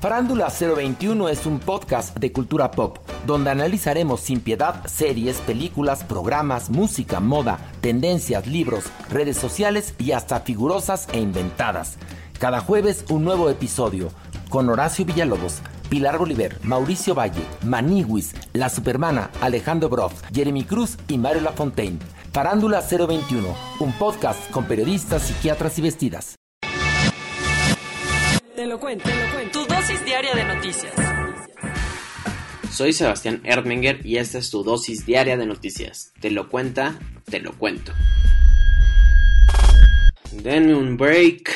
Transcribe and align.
Farándula 0.00 0.48
021 0.48 1.28
es 1.28 1.44
un 1.44 1.58
podcast 1.58 2.16
de 2.16 2.32
cultura 2.32 2.70
pop, 2.70 2.96
donde 3.26 3.50
analizaremos 3.50 4.20
sin 4.20 4.40
piedad 4.40 4.82
series, 4.86 5.36
películas, 5.42 6.04
programas, 6.04 6.70
música, 6.70 7.20
moda, 7.20 7.58
tendencias, 7.82 8.46
libros, 8.46 8.84
redes 9.10 9.36
sociales 9.36 9.94
y 9.98 10.12
hasta 10.12 10.40
figurosas 10.40 11.06
e 11.12 11.20
inventadas. 11.20 11.98
Cada 12.38 12.60
jueves 12.60 13.04
un 13.10 13.24
nuevo 13.24 13.50
episodio, 13.50 14.08
con 14.48 14.70
Horacio 14.70 15.04
Villalobos, 15.04 15.60
Pilar 15.90 16.16
Bolívar, 16.16 16.56
Mauricio 16.62 17.14
Valle, 17.14 17.42
Maniwis, 17.62 18.34
La 18.54 18.70
Supermana, 18.70 19.30
Alejandro 19.42 19.90
Broff, 19.90 20.22
Jeremy 20.32 20.64
Cruz 20.64 20.96
y 21.08 21.18
Mario 21.18 21.42
Lafontaine. 21.42 21.98
Farándula 22.32 22.80
021, 22.80 23.46
un 23.80 23.92
podcast 23.92 24.50
con 24.50 24.64
periodistas, 24.64 25.24
psiquiatras 25.24 25.78
y 25.78 25.82
vestidas. 25.82 26.39
Te 28.70 28.74
lo 28.74 28.80
cuento, 28.80 29.02
te 29.02 29.16
lo 29.16 29.32
cuento. 29.32 29.66
Tu 29.66 29.74
dosis 29.74 30.04
diaria 30.04 30.32
de 30.32 30.44
noticias. 30.44 30.94
Soy 32.70 32.92
Sebastián 32.92 33.40
Erdminger 33.42 34.06
y 34.06 34.18
esta 34.18 34.38
es 34.38 34.48
tu 34.48 34.62
dosis 34.62 35.04
diaria 35.04 35.36
de 35.36 35.44
noticias. 35.44 36.12
Te 36.20 36.30
lo 36.30 36.48
cuenta, 36.48 36.96
te 37.24 37.40
lo 37.40 37.58
cuento. 37.58 37.92
Denme 40.30 40.76
un 40.76 40.96
break. 40.96 41.50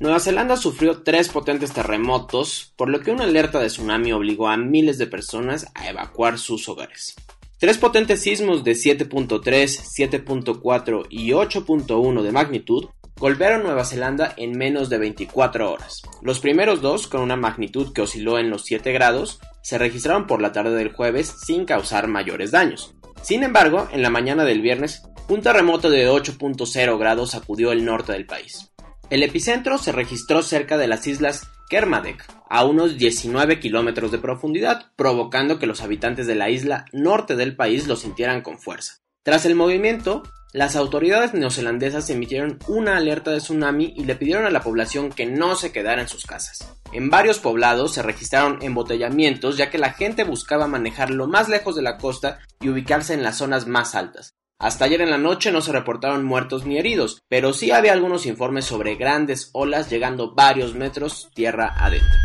Nueva 0.00 0.18
Zelanda 0.18 0.56
sufrió 0.56 1.02
tres 1.02 1.28
potentes 1.28 1.74
terremotos, 1.74 2.72
por 2.74 2.88
lo 2.88 3.00
que 3.00 3.10
una 3.10 3.24
alerta 3.24 3.60
de 3.60 3.66
tsunami 3.66 4.12
obligó 4.12 4.48
a 4.48 4.56
miles 4.56 4.96
de 4.96 5.06
personas 5.06 5.66
a 5.74 5.90
evacuar 5.90 6.38
sus 6.38 6.66
hogares. 6.70 7.16
Tres 7.58 7.76
potentes 7.76 8.22
sismos 8.22 8.64
de 8.64 8.72
7.3, 8.72 9.42
7.4 9.42 11.06
y 11.10 11.32
8.1 11.32 12.22
de 12.22 12.32
magnitud 12.32 12.86
golpearon 13.16 13.62
Nueva 13.62 13.84
Zelanda 13.84 14.34
en 14.36 14.56
menos 14.56 14.88
de 14.88 14.98
24 14.98 15.72
horas. 15.72 16.02
Los 16.22 16.40
primeros 16.40 16.80
dos, 16.80 17.06
con 17.06 17.20
una 17.20 17.36
magnitud 17.36 17.92
que 17.92 18.02
osciló 18.02 18.38
en 18.38 18.50
los 18.50 18.64
7 18.64 18.92
grados, 18.92 19.40
se 19.62 19.78
registraron 19.78 20.26
por 20.26 20.42
la 20.42 20.52
tarde 20.52 20.76
del 20.76 20.92
jueves 20.92 21.34
sin 21.44 21.64
causar 21.64 22.08
mayores 22.08 22.50
daños. 22.50 22.94
Sin 23.22 23.42
embargo, 23.42 23.88
en 23.92 24.02
la 24.02 24.10
mañana 24.10 24.44
del 24.44 24.60
viernes, 24.60 25.02
un 25.28 25.40
terremoto 25.40 25.88
de 25.88 26.08
8.0 26.08 26.98
grados 26.98 27.30
sacudió 27.30 27.72
el 27.72 27.84
norte 27.84 28.12
del 28.12 28.26
país. 28.26 28.72
El 29.10 29.22
epicentro 29.22 29.78
se 29.78 29.92
registró 29.92 30.42
cerca 30.42 30.76
de 30.76 30.88
las 30.88 31.06
islas 31.06 31.48
Kermadec, 31.70 32.26
a 32.50 32.64
unos 32.64 32.98
19 32.98 33.58
kilómetros 33.58 34.12
de 34.12 34.18
profundidad, 34.18 34.92
provocando 34.96 35.58
que 35.58 35.66
los 35.66 35.80
habitantes 35.80 36.26
de 36.26 36.34
la 36.34 36.50
isla 36.50 36.84
norte 36.92 37.36
del 37.36 37.56
país 37.56 37.86
lo 37.86 37.96
sintieran 37.96 38.42
con 38.42 38.58
fuerza. 38.58 39.03
Tras 39.24 39.46
el 39.46 39.54
movimiento, 39.54 40.22
las 40.52 40.76
autoridades 40.76 41.32
neozelandesas 41.32 42.10
emitieron 42.10 42.58
una 42.68 42.98
alerta 42.98 43.30
de 43.30 43.38
tsunami 43.38 43.94
y 43.96 44.04
le 44.04 44.16
pidieron 44.16 44.44
a 44.44 44.50
la 44.50 44.60
población 44.60 45.08
que 45.08 45.24
no 45.24 45.56
se 45.56 45.72
quedara 45.72 46.02
en 46.02 46.08
sus 46.08 46.26
casas. 46.26 46.76
En 46.92 47.08
varios 47.08 47.38
poblados 47.38 47.94
se 47.94 48.02
registraron 48.02 48.58
embotellamientos 48.60 49.56
ya 49.56 49.70
que 49.70 49.78
la 49.78 49.94
gente 49.94 50.24
buscaba 50.24 50.66
manejar 50.66 51.08
lo 51.08 51.26
más 51.26 51.48
lejos 51.48 51.74
de 51.74 51.80
la 51.80 51.96
costa 51.96 52.40
y 52.60 52.68
ubicarse 52.68 53.14
en 53.14 53.22
las 53.22 53.38
zonas 53.38 53.66
más 53.66 53.94
altas. 53.94 54.34
Hasta 54.58 54.84
ayer 54.84 55.00
en 55.00 55.10
la 55.10 55.16
noche 55.16 55.50
no 55.52 55.62
se 55.62 55.72
reportaron 55.72 56.22
muertos 56.22 56.66
ni 56.66 56.76
heridos, 56.76 57.22
pero 57.26 57.54
sí 57.54 57.70
había 57.70 57.94
algunos 57.94 58.26
informes 58.26 58.66
sobre 58.66 58.96
grandes 58.96 59.48
olas 59.54 59.88
llegando 59.88 60.34
varios 60.34 60.74
metros 60.74 61.30
tierra 61.34 61.72
adentro. 61.78 62.20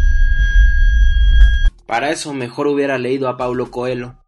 Para 1.85 2.11
eso 2.11 2.33
mejor 2.33 2.67
hubiera 2.67 2.97
leído 2.97 3.29
a 3.29 3.37
Paulo 3.37 3.71
Coelho. 3.71 4.18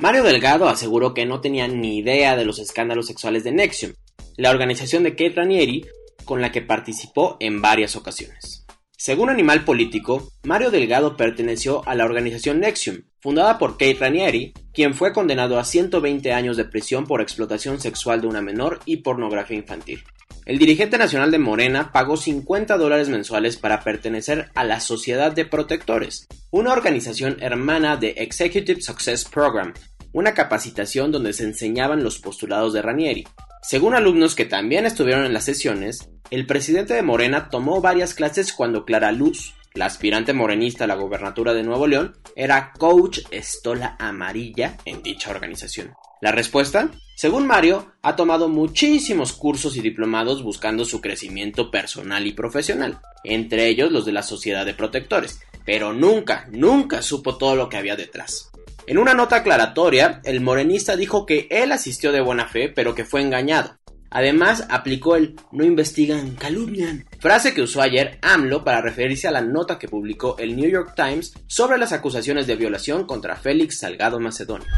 Mario 0.00 0.22
Delgado 0.22 0.68
aseguró 0.68 1.12
que 1.12 1.26
no 1.26 1.40
tenía 1.40 1.66
ni 1.66 1.98
idea 1.98 2.36
de 2.36 2.44
los 2.44 2.60
escándalos 2.60 3.08
sexuales 3.08 3.42
de 3.42 3.50
Nexium, 3.50 3.94
la 4.36 4.50
organización 4.50 5.02
de 5.02 5.16
Kate 5.16 5.34
Ranieri 5.34 5.86
con 6.24 6.40
la 6.40 6.52
que 6.52 6.62
participó 6.62 7.36
en 7.40 7.60
varias 7.60 7.96
ocasiones. 7.96 8.64
Según 9.00 9.30
Animal 9.30 9.64
Político, 9.64 10.32
Mario 10.42 10.72
Delgado 10.72 11.16
perteneció 11.16 11.88
a 11.88 11.94
la 11.94 12.04
organización 12.04 12.58
Nexium, 12.58 13.02
fundada 13.20 13.56
por 13.56 13.78
Kate 13.78 13.96
Ranieri, 14.00 14.52
quien 14.74 14.92
fue 14.92 15.12
condenado 15.12 15.60
a 15.60 15.64
120 15.64 16.32
años 16.32 16.56
de 16.56 16.64
prisión 16.64 17.06
por 17.06 17.20
explotación 17.20 17.80
sexual 17.80 18.20
de 18.20 18.26
una 18.26 18.42
menor 18.42 18.80
y 18.86 18.96
pornografía 18.96 19.56
infantil. 19.56 20.02
El 20.46 20.58
dirigente 20.58 20.98
nacional 20.98 21.30
de 21.30 21.38
Morena 21.38 21.92
pagó 21.92 22.16
50 22.16 22.76
dólares 22.76 23.08
mensuales 23.08 23.56
para 23.56 23.84
pertenecer 23.84 24.50
a 24.56 24.64
la 24.64 24.80
Sociedad 24.80 25.30
de 25.30 25.44
Protectores, 25.44 26.26
una 26.50 26.72
organización 26.72 27.36
hermana 27.40 27.96
de 27.96 28.14
Executive 28.16 28.82
Success 28.82 29.24
Program, 29.24 29.74
una 30.18 30.34
capacitación 30.34 31.12
donde 31.12 31.32
se 31.32 31.44
enseñaban 31.44 32.02
los 32.02 32.18
postulados 32.18 32.72
de 32.72 32.82
Ranieri. 32.82 33.26
Según 33.62 33.94
alumnos 33.94 34.34
que 34.34 34.44
también 34.44 34.84
estuvieron 34.84 35.24
en 35.24 35.32
las 35.32 35.44
sesiones, 35.44 36.10
el 36.30 36.44
presidente 36.44 36.94
de 36.94 37.02
Morena 37.02 37.48
tomó 37.50 37.80
varias 37.80 38.14
clases 38.14 38.52
cuando 38.52 38.84
Clara 38.84 39.12
Luz, 39.12 39.54
la 39.74 39.86
aspirante 39.86 40.32
morenista 40.32 40.84
a 40.84 40.86
la 40.88 40.96
gobernatura 40.96 41.54
de 41.54 41.62
Nuevo 41.62 41.86
León, 41.86 42.16
era 42.34 42.72
coach 42.76 43.20
estola 43.30 43.96
amarilla 44.00 44.76
en 44.84 45.04
dicha 45.04 45.30
organización. 45.30 45.94
La 46.20 46.32
respuesta, 46.32 46.90
según 47.16 47.46
Mario, 47.46 47.92
ha 48.02 48.16
tomado 48.16 48.48
muchísimos 48.48 49.32
cursos 49.32 49.76
y 49.76 49.82
diplomados 49.82 50.42
buscando 50.42 50.84
su 50.84 51.00
crecimiento 51.00 51.70
personal 51.70 52.26
y 52.26 52.32
profesional, 52.32 52.98
entre 53.22 53.68
ellos 53.68 53.92
los 53.92 54.04
de 54.04 54.12
la 54.12 54.24
Sociedad 54.24 54.66
de 54.66 54.74
Protectores, 54.74 55.40
pero 55.68 55.92
nunca, 55.92 56.48
nunca 56.50 57.02
supo 57.02 57.36
todo 57.36 57.54
lo 57.54 57.68
que 57.68 57.76
había 57.76 57.94
detrás. 57.94 58.50
En 58.86 58.96
una 58.96 59.12
nota 59.12 59.36
aclaratoria, 59.36 60.22
el 60.24 60.40
morenista 60.40 60.96
dijo 60.96 61.26
que 61.26 61.46
él 61.50 61.72
asistió 61.72 62.10
de 62.10 62.22
buena 62.22 62.48
fe, 62.48 62.70
pero 62.70 62.94
que 62.94 63.04
fue 63.04 63.20
engañado. 63.20 63.76
Además, 64.08 64.64
aplicó 64.70 65.14
el 65.14 65.36
no 65.52 65.66
investigan, 65.66 66.36
calumnian, 66.36 67.04
frase 67.20 67.52
que 67.52 67.60
usó 67.60 67.82
ayer 67.82 68.18
AMLO 68.22 68.64
para 68.64 68.80
referirse 68.80 69.28
a 69.28 69.30
la 69.30 69.42
nota 69.42 69.78
que 69.78 69.88
publicó 69.88 70.38
el 70.38 70.56
New 70.56 70.70
York 70.70 70.94
Times 70.96 71.34
sobre 71.48 71.76
las 71.76 71.92
acusaciones 71.92 72.46
de 72.46 72.56
violación 72.56 73.04
contra 73.04 73.36
Félix 73.36 73.80
Salgado 73.80 74.18
Macedonio. 74.20 74.68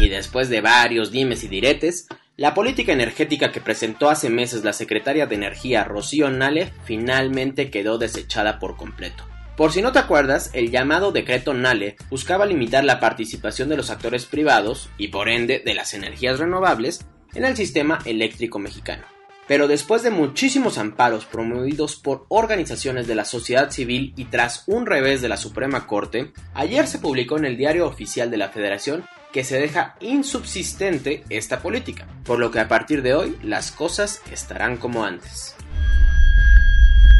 Y 0.00 0.08
después 0.08 0.48
de 0.48 0.60
varios 0.60 1.12
dimes 1.12 1.44
y 1.44 1.48
diretes, 1.48 2.08
la 2.36 2.52
política 2.52 2.92
energética 2.92 3.52
que 3.52 3.60
presentó 3.60 4.10
hace 4.10 4.28
meses 4.28 4.64
la 4.64 4.72
secretaria 4.72 5.28
de 5.28 5.36
Energía 5.36 5.84
Rocío 5.84 6.30
Nale 6.30 6.72
finalmente 6.84 7.70
quedó 7.70 7.96
desechada 7.96 8.58
por 8.58 8.76
completo. 8.76 9.24
Por 9.56 9.72
si 9.72 9.80
no 9.80 9.90
te 9.90 9.98
acuerdas, 9.98 10.50
el 10.52 10.70
llamado 10.70 11.12
decreto 11.12 11.54
Nale 11.54 11.96
buscaba 12.10 12.44
limitar 12.44 12.84
la 12.84 13.00
participación 13.00 13.70
de 13.70 13.78
los 13.78 13.88
actores 13.88 14.26
privados 14.26 14.90
y 14.98 15.08
por 15.08 15.30
ende 15.30 15.62
de 15.64 15.72
las 15.72 15.94
energías 15.94 16.38
renovables 16.38 17.06
en 17.34 17.46
el 17.46 17.56
sistema 17.56 17.98
eléctrico 18.04 18.58
mexicano. 18.58 19.04
Pero 19.48 19.66
después 19.66 20.02
de 20.02 20.10
muchísimos 20.10 20.76
amparos 20.76 21.24
promovidos 21.24 21.96
por 21.96 22.26
organizaciones 22.28 23.06
de 23.06 23.14
la 23.14 23.24
sociedad 23.24 23.70
civil 23.70 24.12
y 24.16 24.26
tras 24.26 24.64
un 24.66 24.84
revés 24.84 25.22
de 25.22 25.30
la 25.30 25.38
Suprema 25.38 25.86
Corte, 25.86 26.32
ayer 26.52 26.86
se 26.86 26.98
publicó 26.98 27.38
en 27.38 27.46
el 27.46 27.56
Diario 27.56 27.86
Oficial 27.86 28.30
de 28.30 28.36
la 28.36 28.50
Federación 28.50 29.06
que 29.32 29.44
se 29.44 29.58
deja 29.58 29.96
insubsistente 30.00 31.24
esta 31.30 31.60
política, 31.60 32.06
por 32.24 32.38
lo 32.38 32.50
que 32.50 32.60
a 32.60 32.68
partir 32.68 33.00
de 33.00 33.14
hoy 33.14 33.36
las 33.42 33.70
cosas 33.70 34.20
estarán 34.30 34.76
como 34.76 35.04
antes. 35.04 35.55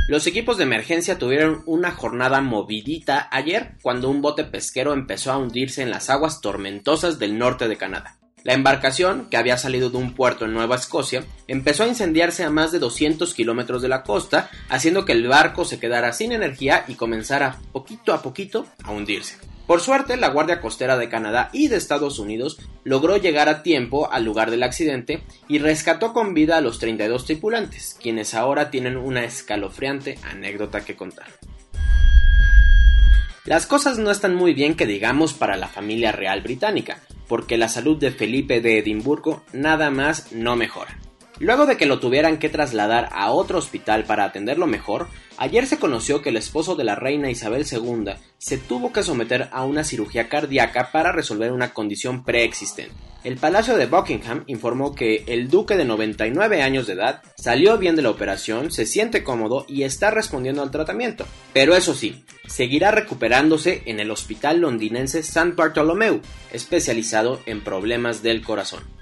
Los 0.09 0.29
equipos 0.29 0.57
de 0.57 0.63
emergencia 0.63 1.19
tuvieron 1.19 1.65
una 1.67 1.91
jornada 1.91 2.41
movidita 2.41 3.29
ayer 3.33 3.73
cuando 3.83 4.09
un 4.09 4.23
bote 4.23 4.45
pesquero 4.45 4.93
empezó 4.93 5.33
a 5.33 5.37
hundirse 5.37 5.83
en 5.83 5.91
las 5.91 6.11
aguas 6.11 6.41
tormentosas 6.41 7.19
del 7.19 7.37
norte 7.37 7.67
de 7.67 7.77
Canadá. 7.77 8.17
La 8.45 8.55
embarcación, 8.55 9.27
que 9.29 9.37
había 9.37 9.59
salido 9.59 9.91
de 9.91 9.97
un 9.97 10.15
puerto 10.15 10.45
en 10.45 10.55
Nueva 10.55 10.77
Escocia, 10.77 11.25
empezó 11.49 11.83
a 11.83 11.89
incendiarse 11.89 12.45
a 12.45 12.51
más 12.51 12.71
de 12.71 12.79
200 12.79 13.35
kilómetros 13.35 13.83
de 13.83 13.89
la 13.89 14.05
costa, 14.05 14.49
haciendo 14.69 15.05
que 15.05 15.11
el 15.11 15.27
barco 15.27 15.65
se 15.65 15.81
quedara 15.81 16.13
sin 16.13 16.31
energía 16.31 16.85
y 16.87 16.95
comenzara 16.95 17.59
poquito 17.73 18.15
a 18.15 18.23
poquito 18.23 18.65
a 18.85 18.93
hundirse. 18.93 19.39
Por 19.67 19.81
suerte, 19.81 20.17
la 20.17 20.29
Guardia 20.29 20.61
Costera 20.61 20.97
de 20.97 21.09
Canadá 21.09 21.51
y 21.53 21.67
de 21.67 21.77
Estados 21.77 22.21
Unidos 22.21 22.59
logró 22.85 23.17
llegar 23.17 23.49
a 23.49 23.65
tiempo 23.65 24.11
al 24.13 24.25
lugar 24.25 24.53
del 24.53 24.63
accidente 24.63 25.25
y 25.49 25.59
rescató 25.59 26.13
con 26.13 26.35
vida 26.35 26.57
a 26.57 26.61
los 26.61 26.79
32 26.79 27.25
tripulantes, 27.25 27.99
quienes 28.01 28.35
ahora 28.35 28.71
tienen 28.71 28.97
una 28.97 29.25
escalofriante 29.25 30.19
anécdota 30.23 30.85
que 30.85 30.95
contar. 30.95 31.27
Las 33.45 33.67
cosas 33.67 33.99
no 33.99 34.11
están 34.11 34.37
muy 34.37 34.55
bien 34.55 34.77
que 34.77 34.87
digamos 34.87 35.35
para 35.35 35.57
la 35.57 35.69
familia 35.69 36.13
real 36.13 36.43
británica, 36.43 37.01
porque 37.27 37.59
la 37.59 37.69
salud 37.69 37.97
de 37.97 38.13
Felipe 38.13 38.61
de 38.61 38.79
Edimburgo 38.79 39.43
nada 39.53 39.91
más 39.91 40.33
no 40.33 40.55
mejora. 40.55 40.97
Luego 41.39 41.67
de 41.67 41.77
que 41.77 41.85
lo 41.85 42.01
tuvieran 42.01 42.39
que 42.39 42.49
trasladar 42.49 43.11
a 43.13 43.31
otro 43.31 43.59
hospital 43.59 44.05
para 44.05 44.25
atenderlo 44.25 44.67
mejor, 44.67 45.09
ayer 45.37 45.67
se 45.67 45.79
conoció 45.79 46.23
que 46.23 46.31
el 46.31 46.39
esposo 46.39 46.77
de 46.77 46.85
la 46.85 46.95
reina 46.95 47.31
Isabel 47.31 47.67
II 47.71 48.15
se 48.39 48.57
tuvo 48.57 48.91
que 48.91 49.03
someter 49.03 49.51
a 49.53 49.65
una 49.65 49.85
cirugía 49.85 50.31
cardíaca 50.31 50.91
para 50.93 51.13
resolver 51.13 51.53
una 51.53 51.75
condición 51.75 52.25
preexistente. 52.25 52.95
El 53.23 53.37
Palacio 53.37 53.77
de 53.77 53.87
Buckingham 53.87 54.45
informó 54.47 54.95
que 54.95 55.25
el 55.27 55.49
duque 55.49 55.77
de 55.77 55.85
99 55.85 56.63
años 56.63 56.87
de 56.87 56.95
edad 56.95 57.23
salió 57.37 57.77
bien 57.77 57.97
de 57.97 58.03
la 58.03 58.11
operación, 58.11 58.71
se 58.71 58.87
siente 58.87 59.25
cómodo 59.25 59.67
y 59.69 59.83
está 59.83 60.11
respondiendo 60.11 60.63
al 60.63 60.71
tratamiento. 60.71 61.27
Pero 61.53 61.75
eso 61.75 61.93
sí, 61.93 62.25
seguirá 62.47 62.93
recuperándose 62.93 63.83
en 63.87 64.01
el 64.01 64.11
hospital 64.11 64.61
londinense 64.61 65.19
St. 65.19 65.53
Bartholomew, 65.55 66.21
especializado 66.53 67.41
en 67.47 67.63
problemas 67.63 68.23
del 68.23 68.43
corazón. 68.43 68.96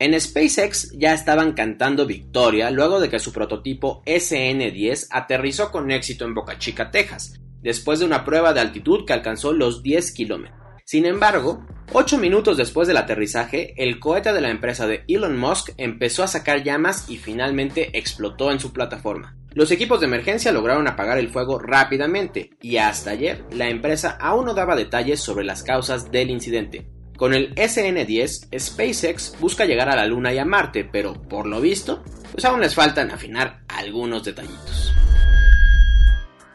En 0.00 0.18
SpaceX 0.20 0.92
ya 0.96 1.12
estaban 1.12 1.54
cantando 1.54 2.06
victoria 2.06 2.70
luego 2.70 3.00
de 3.00 3.08
que 3.08 3.18
su 3.18 3.32
prototipo 3.32 4.02
SN-10 4.06 5.08
aterrizó 5.10 5.72
con 5.72 5.90
éxito 5.90 6.24
en 6.24 6.34
Boca 6.34 6.56
Chica, 6.56 6.92
Texas, 6.92 7.40
después 7.62 7.98
de 7.98 8.04
una 8.04 8.24
prueba 8.24 8.52
de 8.52 8.60
altitud 8.60 9.04
que 9.04 9.12
alcanzó 9.12 9.52
los 9.52 9.82
10 9.82 10.12
kilómetros. 10.12 10.56
Sin 10.84 11.04
embargo, 11.04 11.66
8 11.92 12.16
minutos 12.16 12.56
después 12.56 12.86
del 12.86 12.96
aterrizaje, 12.96 13.74
el 13.76 13.98
cohete 13.98 14.32
de 14.32 14.40
la 14.40 14.50
empresa 14.50 14.86
de 14.86 15.02
Elon 15.08 15.36
Musk 15.36 15.70
empezó 15.76 16.22
a 16.22 16.28
sacar 16.28 16.62
llamas 16.62 17.10
y 17.10 17.16
finalmente 17.16 17.98
explotó 17.98 18.52
en 18.52 18.60
su 18.60 18.72
plataforma. 18.72 19.36
Los 19.52 19.72
equipos 19.72 19.98
de 19.98 20.06
emergencia 20.06 20.52
lograron 20.52 20.86
apagar 20.86 21.18
el 21.18 21.30
fuego 21.30 21.58
rápidamente 21.58 22.50
y 22.62 22.76
hasta 22.76 23.10
ayer 23.10 23.44
la 23.50 23.68
empresa 23.68 24.16
aún 24.20 24.46
no 24.46 24.54
daba 24.54 24.76
detalles 24.76 25.18
sobre 25.20 25.44
las 25.44 25.64
causas 25.64 26.12
del 26.12 26.30
incidente. 26.30 26.88
Con 27.18 27.34
el 27.34 27.52
SN-10, 27.56 28.56
SpaceX 28.56 29.34
busca 29.40 29.64
llegar 29.64 29.88
a 29.88 29.96
la 29.96 30.06
Luna 30.06 30.32
y 30.32 30.38
a 30.38 30.44
Marte, 30.44 30.84
pero 30.84 31.14
por 31.14 31.48
lo 31.48 31.60
visto, 31.60 32.04
pues 32.30 32.44
aún 32.44 32.60
les 32.60 32.76
faltan 32.76 33.10
afinar 33.10 33.62
algunos 33.66 34.22
detallitos. 34.22 34.94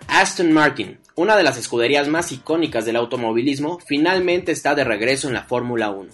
Aston 0.08 0.54
Martin, 0.54 1.00
una 1.16 1.36
de 1.36 1.44
las 1.44 1.58
escuderías 1.58 2.08
más 2.08 2.32
icónicas 2.32 2.86
del 2.86 2.96
automovilismo, 2.96 3.78
finalmente 3.86 4.54
está 4.54 4.74
de 4.74 4.86
regreso 4.86 5.28
en 5.28 5.34
la 5.34 5.44
Fórmula 5.44 5.90
1. 5.90 6.10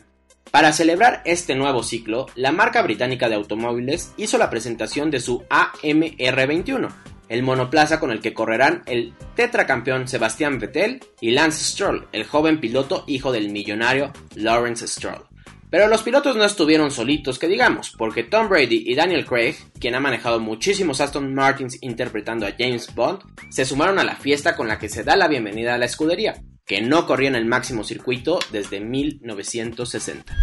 Para 0.50 0.74
celebrar 0.74 1.22
este 1.26 1.54
nuevo 1.54 1.84
ciclo, 1.84 2.26
la 2.34 2.52
marca 2.52 2.82
británica 2.82 3.30
de 3.30 3.36
automóviles 3.36 4.14
hizo 4.18 4.40
la 4.40 4.50
presentación 4.50 5.12
de 5.12 5.20
su 5.20 5.44
AMR21, 5.44 6.90
el 7.30 7.44
monoplaza 7.44 8.00
con 8.00 8.12
el 8.12 8.20
que 8.20 8.34
correrán 8.34 8.84
el 8.88 9.14
tetracampeón 9.36 10.08
Sebastián 10.08 10.60
Vettel 10.60 11.00
y 11.22 11.32
Lance 11.32 11.64
Stroll, 11.64 12.08
el 12.12 12.26
joven 12.26 12.60
piloto 12.60 13.06
hijo 13.08 13.32
del 13.32 13.50
millonario 13.50 14.12
Lawrence 14.36 14.88
Stroll. 14.88 15.30
Pero 15.70 15.88
los 15.88 16.02
pilotos 16.02 16.36
no 16.36 16.46
estuvieron 16.46 16.90
solitos, 16.90 17.38
que 17.38 17.48
digamos, 17.48 17.94
porque 17.96 18.24
Tom 18.24 18.50
Brady 18.50 18.86
y 18.88 18.96
Daniel 18.96 19.26
Craig, 19.26 19.56
quien 19.80 19.94
ha 19.94 20.00
manejado 20.00 20.40
muchísimos 20.40 21.00
Aston 21.00 21.34
Martins 21.36 21.78
interpretando 21.82 22.48
a 22.48 22.54
James 22.58 22.94
Bond, 22.96 23.22
se 23.52 23.66
sumaron 23.66 24.00
a 24.00 24.04
la 24.04 24.16
fiesta 24.16 24.56
con 24.56 24.68
la 24.68 24.80
que 24.80 24.90
se 24.90 25.04
da 25.04 25.16
la 25.16 25.28
bienvenida 25.28 25.76
a 25.76 25.78
la 25.78 25.86
escudería, 25.86 26.42
que 26.66 26.82
no 26.82 27.06
corría 27.06 27.30
en 27.30 27.36
el 27.36 27.46
máximo 27.46 27.84
circuito 27.84 28.40
desde 28.52 28.80
1960. 28.80 30.36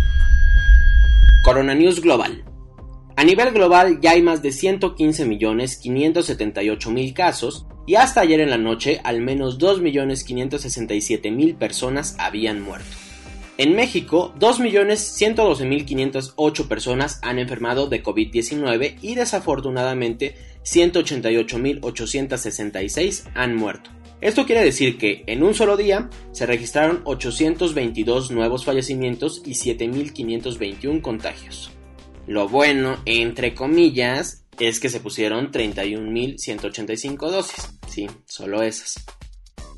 Corona 1.43 1.75
News 1.75 2.00
Global. 2.00 2.44
A 3.18 3.24
nivel 3.24 3.52
global 3.52 3.98
ya 4.02 4.10
hay 4.10 4.20
más 4.20 4.42
de 4.42 4.50
115.578.000 4.50 7.14
casos 7.14 7.64
y 7.86 7.94
hasta 7.94 8.20
ayer 8.20 8.40
en 8.40 8.50
la 8.50 8.58
noche 8.58 9.00
al 9.04 9.22
menos 9.22 9.58
2.567.000 9.58 11.56
personas 11.56 12.14
habían 12.18 12.60
muerto. 12.60 12.94
En 13.56 13.74
México, 13.74 14.34
2.112.508 14.38 16.68
personas 16.68 17.18
han 17.22 17.38
enfermado 17.38 17.86
de 17.86 18.02
COVID-19 18.02 18.98
y 19.00 19.14
desafortunadamente 19.14 20.34
188.866 20.64 23.30
han 23.34 23.56
muerto. 23.56 23.88
Esto 24.20 24.44
quiere 24.44 24.62
decir 24.62 24.98
que 24.98 25.24
en 25.26 25.42
un 25.42 25.54
solo 25.54 25.78
día 25.78 26.10
se 26.32 26.44
registraron 26.44 27.00
822 27.04 28.30
nuevos 28.30 28.66
fallecimientos 28.66 29.40
y 29.46 29.52
7.521 29.52 31.00
contagios. 31.00 31.70
Lo 32.26 32.49
bueno, 32.49 32.96
entre 33.05 33.55
comillas, 33.55 34.46
es 34.58 34.81
que 34.81 34.88
se 34.88 35.00
pusieron 35.00 35.52
31.185 35.52 37.31
dosis. 37.31 37.69
Sí, 37.88 38.06
solo 38.26 38.62
esas. 38.62 39.05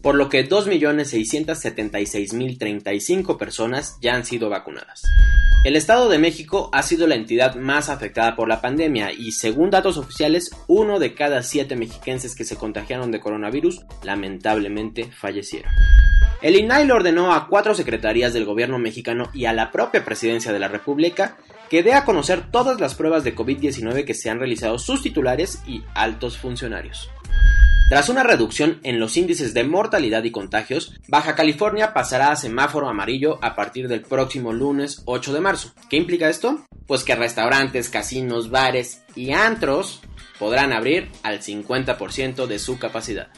Por 0.03 0.15
lo 0.15 0.29
que 0.29 0.49
2.676.035 0.49 3.37
personas 3.37 3.99
ya 4.01 4.15
han 4.15 4.25
sido 4.25 4.49
vacunadas. 4.49 5.03
El 5.65 5.75
Estado 5.75 6.09
de 6.09 6.19
México 6.19 6.71
ha 6.73 6.83
sido 6.83 7.09
la 7.09 7.17
entidad 7.17 7.57
más 7.57 7.89
afectada 7.89 8.37
por 8.37 8.49
la 8.49 8.63
pandemia 8.63 9.11
y 9.13 9.33
según 9.33 9.71
datos 9.71 9.99
oficiales, 9.99 10.53
uno 10.69 11.01
de 11.01 11.15
cada 11.15 11.43
siete 11.43 11.75
mexiquenses 11.75 12.37
que 12.37 12.45
se 12.45 12.55
contagiaron 12.57 13.11
de 13.11 13.19
coronavirus 13.21 13.81
lamentablemente 14.05 15.11
fallecieron. 15.11 15.73
El 16.41 16.55
INAI 16.55 16.89
ordenó 16.91 17.33
a 17.33 17.49
cuatro 17.49 17.75
secretarías 17.75 18.33
del 18.33 18.45
gobierno 18.45 18.79
mexicano 18.79 19.29
y 19.35 19.47
a 19.47 19.53
la 19.53 19.73
propia 19.73 20.05
presidencia 20.05 20.53
de 20.53 20.61
la 20.61 20.69
República 20.69 21.37
que 21.69 21.83
dé 21.83 21.95
a 21.95 22.05
conocer 22.05 22.51
todas 22.53 22.81
las 22.81 22.95
pruebas 22.95 23.25
de 23.25 23.35
COVID-19 23.35 24.05
que 24.05 24.15
se 24.15 24.31
han 24.31 24.39
realizado 24.39 24.79
sus 24.79 25.03
titulares 25.03 25.63
y 25.67 25.83
altos 25.95 26.39
funcionarios. 26.39 27.11
Tras 27.91 28.09
una 28.09 28.23
reducción 28.23 28.79
en 28.85 29.01
los 29.01 29.17
índices 29.17 29.53
de 29.53 29.65
mortalidad 29.65 30.23
y 30.23 30.31
contagios, 30.31 30.95
Baja 31.09 31.35
California 31.35 31.93
pasará 31.93 32.31
a 32.31 32.37
semáforo 32.37 32.89
amarillo 32.89 33.39
a 33.43 33.57
partir 33.57 33.89
del 33.89 34.03
próximo 34.03 34.53
lunes 34.53 35.03
8 35.07 35.33
de 35.33 35.41
marzo. 35.41 35.73
¿Qué 35.91 35.97
implica 35.97 36.29
esto? 36.29 36.67
Pues 36.87 37.03
que 37.03 37.17
restaurantes, 37.17 37.89
casinos, 37.89 38.51
bares 38.51 39.03
y 39.17 39.33
antros 39.33 40.03
podrán 40.39 40.73
abrir 40.73 41.11
al 41.23 41.41
50% 41.41 42.47
de 42.47 42.59
su 42.59 42.79
capacidad. 42.79 43.29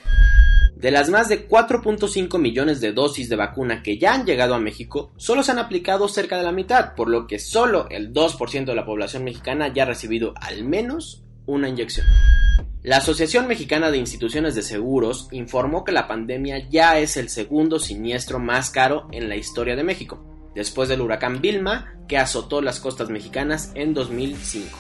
De 0.81 0.91
las 0.91 1.11
más 1.11 1.29
de 1.29 1.47
4.5 1.47 2.39
millones 2.39 2.81
de 2.81 2.93
dosis 2.93 3.29
de 3.29 3.37
vacuna 3.37 3.83
que 3.83 3.99
ya 3.99 4.15
han 4.15 4.25
llegado 4.25 4.55
a 4.55 4.59
México, 4.59 5.13
solo 5.19 5.43
se 5.43 5.53
han 5.53 5.59
aplicado 5.59 6.09
cerca 6.09 6.39
de 6.39 6.43
la 6.43 6.53
mitad, 6.53 6.95
por 6.95 7.11
lo 7.11 7.27
que 7.27 7.39
solo 7.39 7.87
el 7.91 8.15
2% 8.15 8.65
de 8.65 8.75
la 8.75 8.87
población 8.87 9.23
mexicana 9.23 9.71
ya 9.75 9.83
ha 9.83 9.87
recibido 9.87 10.33
al 10.41 10.65
menos 10.65 11.23
una 11.45 11.69
inyección. 11.69 12.07
La 12.83 12.97
Asociación 12.97 13.47
Mexicana 13.47 13.91
de 13.91 13.99
Instituciones 13.99 14.55
de 14.55 14.63
Seguros 14.63 15.29
informó 15.33 15.85
que 15.85 15.93
la 15.93 16.09
pandemia 16.09 16.67
ya 16.71 16.99
es 16.99 17.19
el 17.19 17.29
segundo 17.29 17.79
siniestro 17.79 18.39
más 18.39 18.71
caro 18.71 19.07
en 19.13 19.29
la 19.29 19.37
historia 19.37 19.77
de 19.77 19.85
México, 19.85 20.25
después 20.55 20.89
del 20.89 21.03
huracán 21.03 21.43
Vilma 21.43 21.93
que 22.09 22.17
azotó 22.17 22.63
las 22.63 22.81
costas 22.81 23.11
mexicanas 23.11 23.71
en 23.75 23.93
2005. 23.93 24.79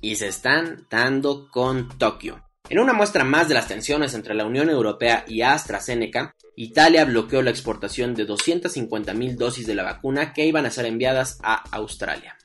Y 0.00 0.14
se 0.14 0.28
están 0.28 0.86
dando 0.88 1.50
con 1.50 1.88
Tokio. 1.98 2.51
En 2.72 2.78
una 2.78 2.94
muestra 2.94 3.22
más 3.22 3.48
de 3.48 3.54
las 3.54 3.68
tensiones 3.68 4.14
entre 4.14 4.32
la 4.32 4.46
Unión 4.46 4.70
Europea 4.70 5.26
y 5.28 5.42
AstraZeneca, 5.42 6.34
Italia 6.56 7.04
bloqueó 7.04 7.42
la 7.42 7.50
exportación 7.50 8.14
de 8.14 8.26
250.000 8.26 9.36
dosis 9.36 9.66
de 9.66 9.74
la 9.74 9.82
vacuna 9.82 10.32
que 10.32 10.46
iban 10.46 10.64
a 10.64 10.70
ser 10.70 10.86
enviadas 10.86 11.38
a 11.42 11.64
Australia. 11.70 12.38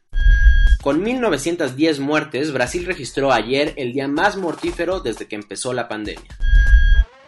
Con 0.81 1.01
1.910 1.01 1.99
muertes, 1.99 2.51
Brasil 2.51 2.85
registró 2.85 3.31
ayer 3.31 3.73
el 3.77 3.93
día 3.93 4.09
más 4.09 4.35
mortífero 4.35 4.99
desde 4.99 5.29
que 5.29 5.37
empezó 5.37 5.71
la 5.71 5.87
pandemia. 5.87 6.37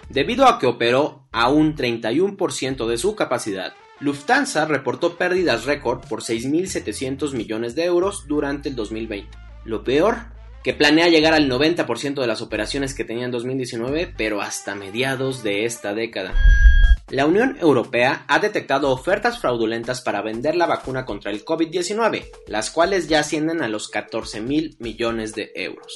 Debido 0.09 0.45
a 0.45 0.59
que 0.59 0.67
operó 0.67 1.29
a 1.31 1.47
un 1.47 1.77
31% 1.77 2.85
de 2.85 2.97
su 2.97 3.15
capacidad, 3.15 3.75
Lufthansa 4.01 4.65
reportó 4.65 5.15
pérdidas 5.15 5.63
récord 5.63 6.05
por 6.05 6.21
6.700 6.21 7.31
millones 7.31 7.75
de 7.75 7.85
euros 7.85 8.27
durante 8.27 8.67
el 8.67 8.75
2020. 8.75 9.29
Lo 9.63 9.85
peor 9.85 10.37
que 10.63 10.73
planea 10.73 11.07
llegar 11.07 11.33
al 11.33 11.49
90% 11.49 12.21
de 12.21 12.27
las 12.27 12.41
operaciones 12.41 12.93
que 12.93 13.03
tenía 13.03 13.25
en 13.25 13.31
2019, 13.31 14.13
pero 14.17 14.41
hasta 14.41 14.75
mediados 14.75 15.43
de 15.43 15.65
esta 15.65 15.93
década. 15.93 16.33
La 17.09 17.25
Unión 17.25 17.57
Europea 17.59 18.23
ha 18.27 18.37
detectado 18.37 18.91
ofertas 18.91 19.39
fraudulentas 19.39 20.01
para 20.01 20.21
vender 20.21 20.55
la 20.55 20.67
vacuna 20.67 21.05
contra 21.05 21.31
el 21.31 21.43
COVID-19, 21.43 22.25
las 22.47 22.69
cuales 22.69 23.07
ya 23.07 23.21
ascienden 23.21 23.63
a 23.63 23.67
los 23.67 23.89
14 23.89 24.41
mil 24.41 24.75
millones 24.79 25.33
de 25.33 25.51
euros. 25.55 25.93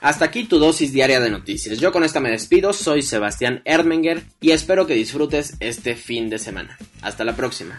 Hasta 0.00 0.24
aquí 0.24 0.44
tu 0.44 0.58
dosis 0.58 0.92
diaria 0.92 1.20
de 1.20 1.30
noticias. 1.30 1.78
Yo 1.78 1.92
con 1.92 2.04
esta 2.04 2.20
me 2.20 2.30
despido, 2.30 2.72
soy 2.72 3.02
Sebastián 3.02 3.62
Erdmenger 3.64 4.22
y 4.40 4.50
espero 4.50 4.86
que 4.86 4.94
disfrutes 4.94 5.56
este 5.60 5.96
fin 5.96 6.28
de 6.28 6.38
semana. 6.38 6.78
Hasta 7.02 7.24
la 7.24 7.34
próxima. 7.34 7.78